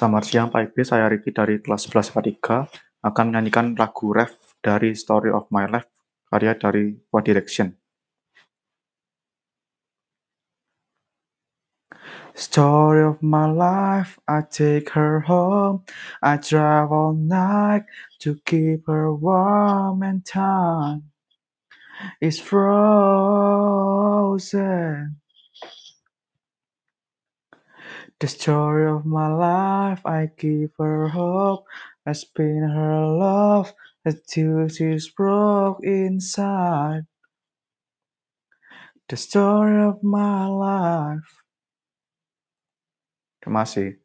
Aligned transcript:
Selamat 0.00 0.24
siang 0.24 0.48
Pak 0.48 0.72
Ibe, 0.72 0.80
saya 0.80 1.12
Ricky 1.12 1.28
dari 1.28 1.60
kelas 1.60 1.84
11 1.92 2.16
IPA 2.16 2.72
3 3.04 3.04
akan 3.12 3.24
menyanyikan 3.28 3.76
lagu 3.76 4.16
Ref 4.16 4.32
dari 4.64 4.96
Story 4.96 5.28
of 5.28 5.52
My 5.52 5.68
Life 5.68 5.92
karya 6.24 6.56
dari 6.56 6.96
One 7.12 7.20
Direction. 7.20 7.76
Story 12.32 13.04
of 13.04 13.20
my 13.20 13.44
life, 13.44 14.16
I 14.24 14.40
take 14.48 14.88
her 14.96 15.20
home. 15.20 15.84
I 16.24 16.40
drive 16.40 16.88
all 16.88 17.12
night 17.12 17.84
to 18.24 18.40
keep 18.48 18.88
her 18.88 19.12
warm 19.12 20.00
and 20.00 20.24
time 20.24 21.12
is 22.24 22.40
frozen. 22.40 22.70
The 28.18 28.26
story 28.28 28.90
of 28.90 29.06
my 29.06 29.28
life, 29.28 30.04
I 30.04 30.30
give 30.36 30.72
her 30.78 31.08
hope. 31.08 31.64
I 32.04 32.12
spin 32.12 32.66
her 32.66 33.06
love 33.06 33.72
until 34.04 34.68
she's 34.68 35.08
broke 35.08 35.84
inside. 35.84 37.06
The 39.08 39.16
story 39.16 39.84
of 39.84 40.02
my 40.02 40.46
life. 40.46 41.30
Terima 43.40 43.62
kasih. 43.64 44.00